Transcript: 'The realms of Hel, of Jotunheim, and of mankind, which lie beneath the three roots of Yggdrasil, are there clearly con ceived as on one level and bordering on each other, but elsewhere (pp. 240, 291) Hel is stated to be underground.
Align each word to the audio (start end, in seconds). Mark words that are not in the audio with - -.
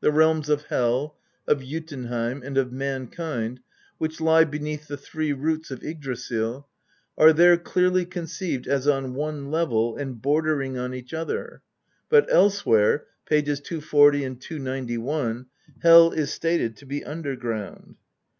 'The 0.00 0.12
realms 0.12 0.48
of 0.48 0.62
Hel, 0.66 1.16
of 1.48 1.60
Jotunheim, 1.64 2.40
and 2.44 2.56
of 2.56 2.70
mankind, 2.70 3.58
which 3.98 4.20
lie 4.20 4.44
beneath 4.44 4.86
the 4.86 4.96
three 4.96 5.32
roots 5.32 5.72
of 5.72 5.82
Yggdrasil, 5.82 6.68
are 7.18 7.32
there 7.32 7.56
clearly 7.56 8.04
con 8.06 8.26
ceived 8.26 8.68
as 8.68 8.86
on 8.86 9.12
one 9.14 9.50
level 9.50 9.96
and 9.96 10.22
bordering 10.22 10.78
on 10.78 10.94
each 10.94 11.12
other, 11.12 11.62
but 12.08 12.32
elsewhere 12.32 13.06
(pp. 13.28 13.44
240, 13.64 14.36
291) 14.36 15.46
Hel 15.82 16.12
is 16.12 16.32
stated 16.32 16.76
to 16.76 16.86
be 16.86 17.04
underground. 17.04 17.96